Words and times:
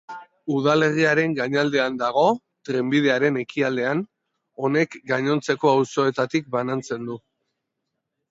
Udalerriaren 0.53 1.33
gainaldean 1.39 1.97
dago, 2.03 2.23
trenbidearen 2.69 3.37
ekialdean, 3.43 4.01
honek 4.65 4.97
gainontzeko 5.11 5.73
auzoetatik 5.75 6.49
banatzen 6.59 7.05
du. 7.11 7.19